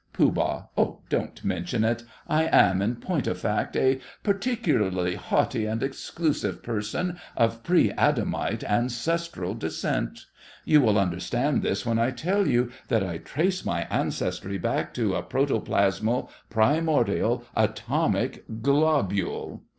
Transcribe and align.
POOH. 0.13 0.97
Don't 1.09 1.45
mention 1.45 1.83
it. 1.83 2.01
I 2.27 2.45
am, 2.45 2.81
in 2.81 2.95
point 2.95 3.27
of 3.27 3.37
fact, 3.37 3.75
a 3.77 3.99
particularly 4.23 5.13
haughty 5.13 5.67
and 5.67 5.83
exclusive 5.83 6.63
person, 6.63 7.19
of 7.37 7.61
pre 7.61 7.91
Adamite 7.91 8.63
ancestral 8.63 9.53
descent. 9.53 10.25
You 10.65 10.81
will 10.81 10.97
understand 10.97 11.61
this 11.61 11.85
when 11.85 11.99
I 11.99 12.09
tell 12.09 12.47
you 12.47 12.71
that 12.87 13.03
I 13.03 13.17
can 13.17 13.25
trace 13.27 13.63
my 13.63 13.83
ancestry 13.91 14.57
back 14.57 14.91
to 14.95 15.13
a 15.13 15.21
protoplasmal 15.21 16.31
primordial 16.49 17.43
atomic 17.55 18.43
globule. 18.63 19.61